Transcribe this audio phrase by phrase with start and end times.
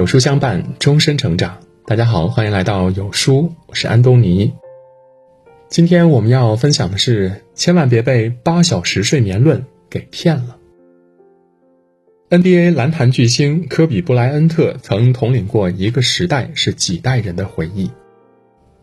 [0.00, 1.58] 有书相伴，终身成长。
[1.84, 4.54] 大家好，欢迎来到有书，我是安东尼。
[5.68, 10.56] 今天我们要分享的是，千万别被八小时睡眠论给骗了。
[12.30, 17.90] NBA 篮坛巨星科比布莱恩特曾统领过一个时代，是几代人的回忆。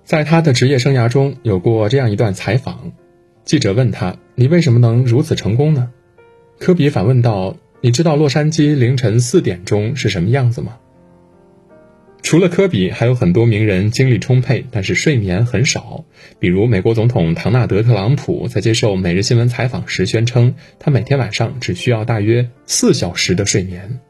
[0.04, 2.92] 在他的职业生涯中，有过这样一段采访，
[3.44, 5.90] 记者问他：“你为什么能如此成功呢？”
[6.62, 10.78] 科比反问道：“你知道洛杉矶凌晨四点钟是什么样子吗？”
[12.24, 16.04] 除了科比，还有很多名人精力充沛，但是睡眠很少。
[16.40, 24.02] 比如美国总统唐纳德·特朗普在接受《每日新闻》采访时宣称，他每天晚上只需要大约四小时的睡眠。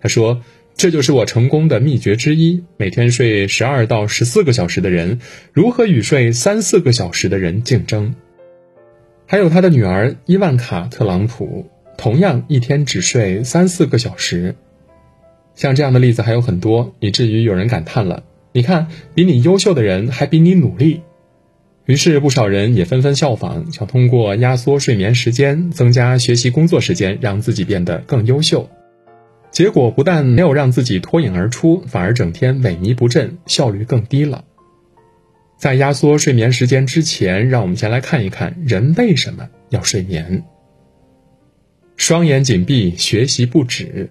[0.00, 0.40] 他说
[0.76, 2.64] ：“这就是我成功的秘诀之一。
[2.78, 5.20] 每天睡十二到十四个小时的人，
[5.52, 8.14] 如何与睡三四个小时的人竞争？”
[9.26, 11.68] 还有他的女儿伊万卡·特朗普，
[11.98, 14.54] 同样一天只睡三四个小时。
[15.58, 18.22] 像这样的例子还有很多，以至于有人感叹了
[18.54, 21.00] ：“你看，比你优秀的人还比你努力。”
[21.84, 28.70] 于是不少人也纷纷效仿，想通过压缩睡眠时间、增加学习工作时间，让自己变得更优秀。
[29.50, 34.44] 结果不但没有让自己脱颖而出，反而整天萎靡不振，效率更低了。
[35.58, 40.44] 在压缩睡眠时间之前，让我们先来看一看人为什么要睡眠。
[41.96, 44.10] 双眼紧闭，学习不止。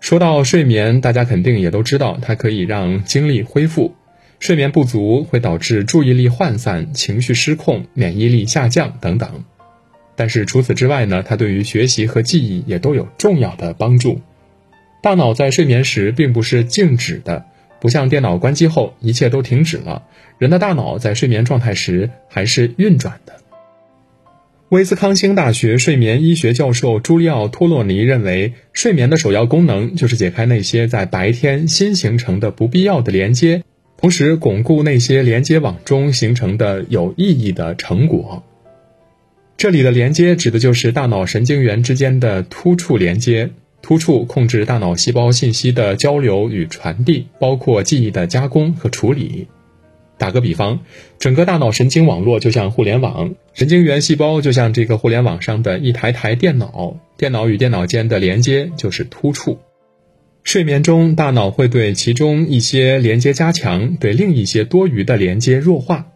[0.00, 3.94] 说到睡眠，大家肯定也都知道，它可以让精力恢复。
[4.38, 9.44] 睡眠不足会导致注意力涣散、情绪失控、免疫力下降等等。
[10.14, 14.20] 但是除此之外呢，它对于学习和记忆也都有重要的帮助。
[15.02, 17.46] 大脑在睡眠时并不是静止的，
[17.80, 20.04] 不像电脑关机后一切都停止了。
[20.38, 23.32] 人的大脑在睡眠状态时还是运转的。
[24.70, 33.62] 威斯康星大学睡眠医学教授朱利奥·托洛尼认为，睡眠的首要功能就是解开那些在白天新形成的不必要的连接，
[33.96, 38.42] 同时巩固那些连接网中形成的有意义的成果。
[39.56, 43.50] 这里的连接指的就是大脑神经元之间的突触连接，
[43.82, 49.46] 突触控制大脑细胞信息的交流与传递，包括记忆的加工和处理。
[50.18, 50.80] 打个比方，
[51.18, 59.58] 整个大脑神经网络就像互联网，神经元细胞就像这个互联网上的一台台电脑，电脑与电脑间的连接就是突触。
[60.42, 66.06] 睡眠中，大脑会对其中一些连接加强，对另一些多余的连接弱化。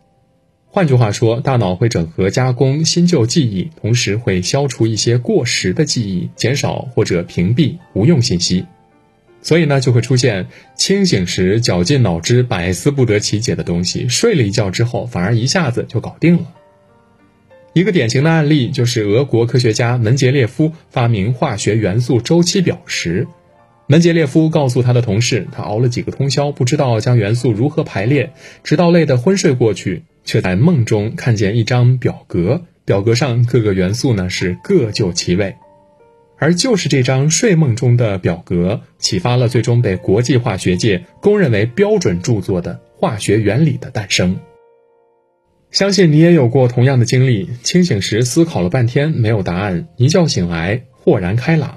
[0.72, 8.64] 换句话说，大脑会整合加工新旧记忆，同时会消除一些过时的记忆，减少或者屏蔽无用信息。
[9.42, 10.46] 所以呢，就会出现
[10.76, 16.42] 清醒时绞尽脑汁、百思不得其解的东西，睡了一觉之后反而一下子就搞定了。
[17.72, 23.28] 一个典型的案例就是俄国科学家门捷列夫发明化学元素周期表时，
[23.86, 28.32] 门捷列夫告诉他的同事，他熬了几个通宵，不知道将元素如何排列，
[28.64, 35.54] 直到累得昏睡过去，却在梦中看见一张表格，表格上各个元素呢是各就其位。
[36.40, 44.38] 而就是这张睡梦中的表格，启发了最终被国际化学界公认为标准著作的化学原理的诞生。
[45.70, 51.76] 相信你也有过同样的经历：清醒时思考了半天没有答案，一觉醒来豁然开朗。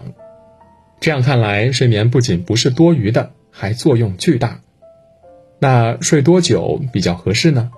[1.01, 4.61] 这样看来，睡眠不仅不是多余的，还作用巨大。
[5.59, 7.69] 那睡多久比较合适呢？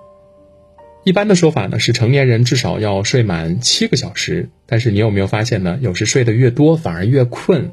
[1.06, 5.78] 一般的说法呢是成年人至少要睡满七个小时，但是你有没有发现呢？
[5.80, 7.70] 有时睡得越多反而越困。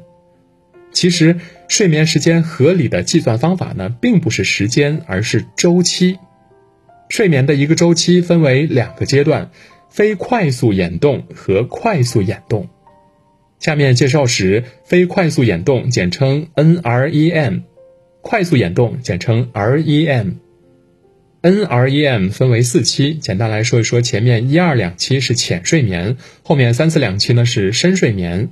[0.92, 6.16] 其实睡眠时间合理的计算方法呢，并不是时间，而是周期。
[7.08, 9.50] 睡眠的一个周期分为两个阶段：
[9.90, 12.68] 非快速眼动和快速眼动。
[13.58, 17.62] 下面介绍时，非快速眼动简称 NREM，
[18.20, 20.34] 快速眼动简称 REM。
[21.44, 28.48] NREM 分为四期，简单来说一说，前面一二两期是浅睡眠，后面三四两期呢是深睡眠。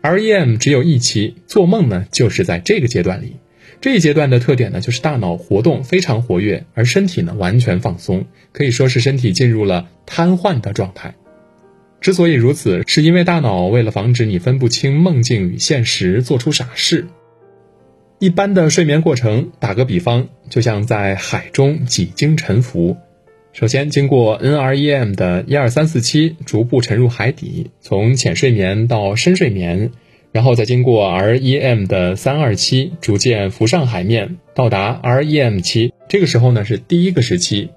[0.00, 3.36] REM 只有一期，做梦呢就是在这个阶段里。
[3.82, 11.14] 这一阶段的特点呢就是大脑活动非常活跃，而身体呢完全放松，可以说是身体进入了瘫痪的状态。
[12.00, 17.08] 之所以如此，是因为大脑为了防止你分不清梦境与现实，做出傻事。
[18.22, 22.96] 一般的睡眠过程，打个比方，就像在海中几经沉浮。
[23.52, 29.90] 首先经过 NREM 的一二三四期，逐步沉入海底，从浅睡眠到深睡眠，
[30.30, 35.92] 然后再经过 REM 的三二期，逐渐浮上海面，到达 REM 期。
[36.08, 37.70] 这个时候呢是第一个时期。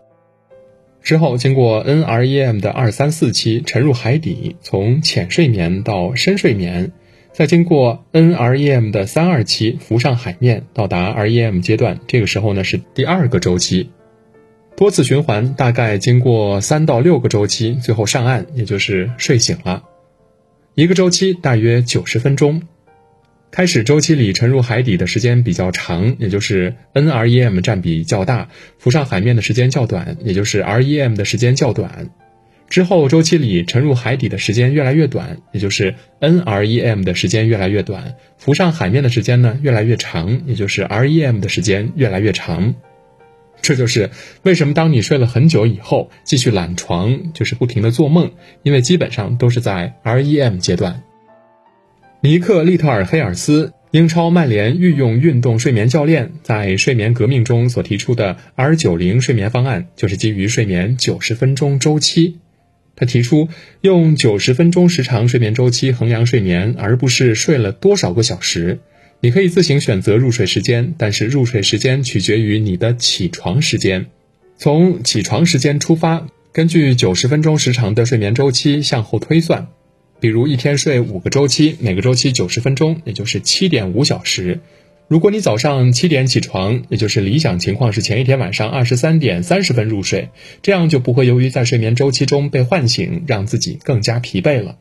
[1.02, 6.92] 之后经过 NREM 的二三四期，沉入海底，从浅睡眠到深睡眠。
[7.36, 13.90] 在经过 NREM 的三二期浮上海面，到达 REM 阶段，这个时候呢是第二个周期，
[14.78, 19.84] 多次循环，大概经过三到六个周期，最后上岸，也就是睡醒了。
[20.76, 22.62] 一个周期大约九十分钟，
[23.52, 28.48] 开始周期里沉入海底的时间比较长，也就是 NREM 占比较大；
[28.78, 32.12] 浮上海面的时间较短，也就是 REM 的时间较短。
[32.68, 42.76] 之后周期里沉入海底的时间越来越短，也就是 NREM 的时间越来越短；浮上海面的时间呢越来越长，也就是 REM 的时间越来越长。
[43.62, 44.10] 这就是
[44.44, 48.32] 为什么当你睡了很久以后继续懒床，就是不停的做梦，
[48.64, 51.04] 因为基本上都是在 REM 阶段。
[52.22, 62.40] 尼克·利特尔黑尔斯，英超曼联御用运动睡眠教练，在睡眠革命中所提出的 R 九零睡眠方案，就是基于睡眠九十分钟周期。
[62.96, 63.50] 他提出
[63.82, 68.80] 用九十分钟时长睡眠周期衡量睡眠，而不是睡了多少个小时。
[69.22, 74.06] 你可以自行选择入睡时间，但是入睡时间取决于你的起床时间。
[74.58, 79.68] 从起床时间出发，根据九十分钟时长的睡眠周期向后推算，
[80.20, 84.60] 比如一天睡五个周期，每个周期九十分钟，也就是七点五小时。
[85.08, 90.30] 如果你早上七点起床，也就是理想情况是前一天晚上二十三点三十分入睡，
[90.64, 94.78] 这样就不会由于在睡眠周期中被唤醒，让自己更加疲惫了。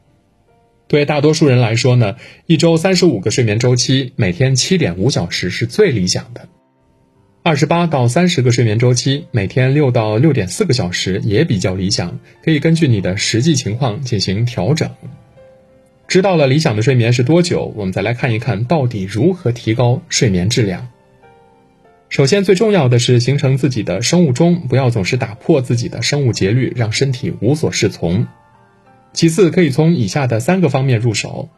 [0.88, 2.16] 对大多数人来说呢，
[2.46, 6.48] 一周三十五个睡眠周期，每天七点五小时是最理想的；
[7.42, 14.90] 二十八到三十个睡眠周期，每天六到六点四个小时也比较理想，可以根据你的实际情况进行调整。
[16.06, 20.88] 知道了理想的睡眠是多久，我们再来看一看到底如何提高睡眠质量。
[22.08, 28.26] 首先，最重要的是形成自己的生物钟，不要总是打破自己的生物节律，让身体无所适从。
[29.12, 31.48] 其次，可以从以下的三个方面入手：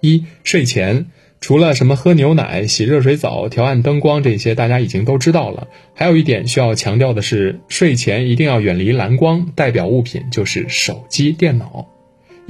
[0.00, 1.06] 一、睡前
[1.40, 5.68] 除了什么喝牛奶、洗热水澡、调暗灯光这些，大家已经都知道了。
[5.94, 11.86] 还有一点需要强调的是，睡前一定要远离蓝光，代表物品就是手机、电脑。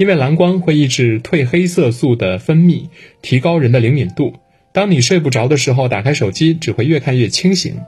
[0.01, 2.85] 因为蓝光会抑制褪黑色素的分泌，
[3.21, 4.33] 提高人的灵敏度。
[4.73, 7.79] 当你睡不着的时候，打开手机只会越看越清醒。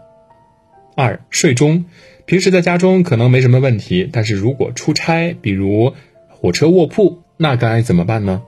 [0.95, 1.85] 二睡中，
[2.27, 5.91] 平时在家中可能没什么问题，但是如果出差，比如
[6.29, 8.43] 火车卧铺，那该怎么办呢？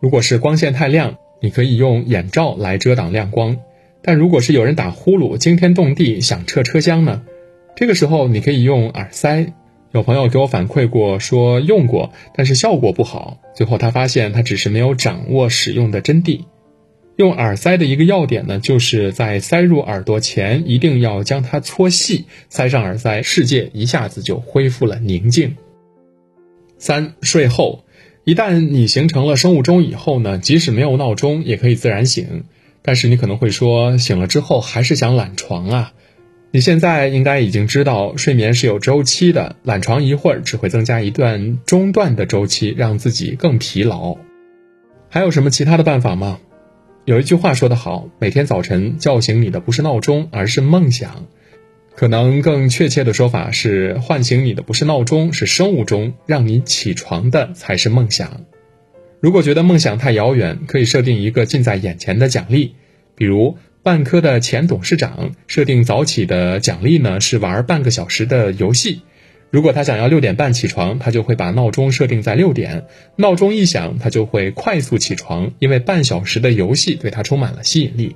[0.00, 3.54] 如果是光线太亮，你可以用眼罩来遮挡亮光；
[4.02, 7.22] 但如果是有人打呼噜、惊天动地、响彻车厢呢？
[7.74, 9.54] 这个时候你可以用耳塞。
[9.92, 13.38] 有朋友给我反馈过，说用过，但是效果不好。
[13.54, 16.44] 最后他发现他只是没有掌握使用的真谛。
[17.16, 25.56] 用耳塞的一个要点呢，就是在塞入耳朵前一定要将它搓细，塞上耳塞，世界一下子就恢复了宁静。
[26.78, 27.84] 三睡后，
[28.22, 32.44] 一旦你形成了生物钟以后呢，即使没有闹钟也可以自然醒。
[32.82, 35.92] 但是你可能会说，醒了之后还是想懒床啊。
[36.50, 44.16] 你现在应该已经知道，睡眠是有周期的，懒床一会儿只会增加一段中断的周期，让自己更疲劳。
[45.10, 46.40] 还有什么其他的办法吗？
[47.04, 51.26] 有一句话说得好，每天早晨叫醒你的不是闹钟，而是梦想。
[51.94, 58.44] 可能更确切的说法是，唤醒你的不是闹钟，是生物钟，让你起床的才是梦想。
[59.20, 62.74] 如果觉得梦想太遥远，可以设定一个近在眼前的奖励，
[63.14, 63.58] 比如。
[63.88, 69.00] 万科的前董事长设定早起的奖励呢是玩半个小时的游戏。
[69.48, 72.84] 如果他想要六点半起床，他就会把闹钟设定在六点。
[73.16, 78.14] 闹钟一响，他就会快速起床，因为半小时的游戏对他充满了吸引力。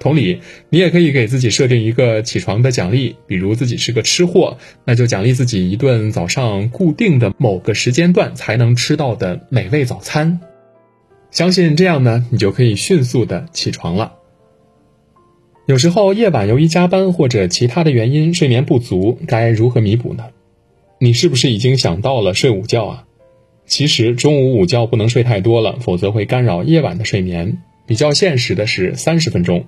[0.00, 10.40] 同理，你也可以给自己设定一个起床的奖励，比如自己是个吃货，那就奖励自己一顿早上固定的某个时间段才能吃到的美味早餐。
[11.30, 14.15] 相信这样呢，你就可以迅速的起床了。
[15.66, 20.26] 有时候夜晚由于加班或者其他的原因睡眠不足，该如何弥补呢？
[21.00, 23.04] 你是不是已经想到了睡午觉啊？
[23.66, 27.58] 其实中午午觉不能睡太多了，否则会干扰夜晚的睡眠。
[27.84, 29.64] 比较现实的是三十分钟，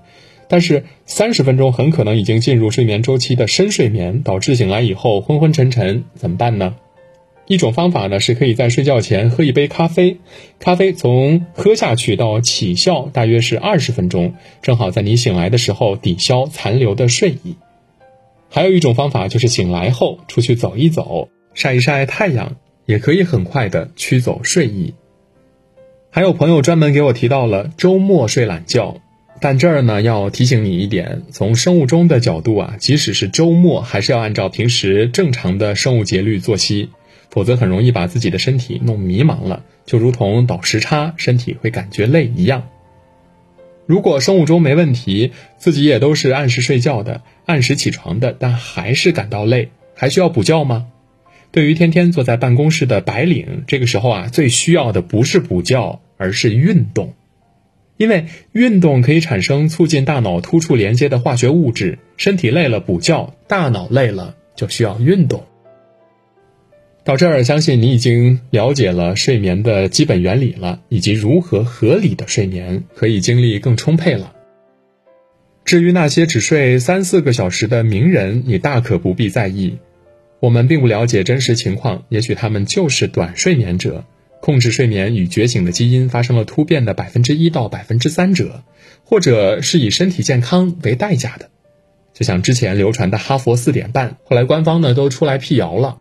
[0.49, 6.77] 但是三十分钟很可能已经进入睡眠周期的深睡眠，导致醒来以后昏昏沉沉，怎么办呢？
[7.49, 10.19] 一种方法呢，是可以在睡觉前喝一杯咖啡，
[10.61, 17.57] 咖啡从喝下去到起效大约是二十分钟，正好在你醒来的时候抵消残留的睡意。
[18.51, 24.93] 还有一种方法就是醒来后出去走一走，晒一晒太阳，也可以很快的驱走睡意。
[26.11, 29.01] 还有朋友专门给我提到了周末睡懒觉，
[29.41, 36.91] 但这儿呢要提醒你一点，从生物钟的角度啊，即使是周末，还是要按照平时正常的生物节律作息。
[37.39, 42.69] 否则很容易把自己的身体弄迷茫了，就如同倒时差，身体会感觉累一样。
[43.87, 50.89] 如果生物钟没问题，自己也都是按时睡觉的、按时起床的，但还是感到累，还需要补觉吗？
[51.53, 57.15] 对于天天坐在办公室的白领，这个时候啊，最需要的不是补觉，而是运动，
[57.99, 62.01] 因为运动可以产生促进大脑突触连接的化学物质。
[62.17, 65.45] 身体累了补觉，大脑累了就需要运动。
[67.09, 74.35] 到这儿，相信你已经了解了睡眠的基本原理了，以及如何合理的睡眠可以精力更充沛了。
[75.65, 79.79] 至于那些只睡三四个小时的名人，你大可不必在意。
[80.39, 84.05] 我们并不了解真实情况，也许他们就是短睡眠者，
[84.43, 88.65] 控制睡眠与觉醒的基因发生了突变的百分之一到百分之三者，
[89.03, 91.49] 或者是以身体健康为代价的。
[92.13, 96.01] 就像之前流传的哈佛四点半，后来官方呢都出来辟谣了。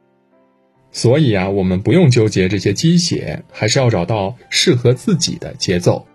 [0.98, 6.08] 所以啊，我们不用纠结这些鸡血，还是要找到适合自己的节奏。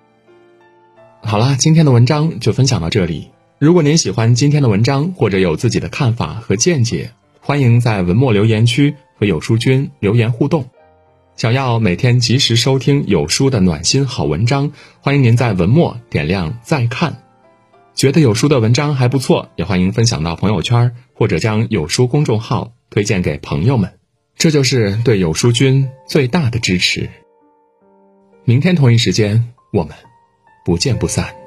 [1.23, 3.31] 好了，今天的文章就分享到这里。
[3.61, 10.69] 如果您喜欢今天的文章，或者有自己的看法和见解，欢迎在文末留言区和有书君留言互动。
[11.37, 17.23] 想要每天及时收听有书的暖心好文章，欢迎您在文末点亮再看。
[17.95, 24.02] 觉得有书的文章还不错，也欢迎分享到朋友圈，或者将有书公众号推荐给朋友们。
[24.37, 27.09] 这就是对有书君最大的支持。
[28.45, 29.95] 明天同一时间，我们
[30.65, 31.42] 不见不散。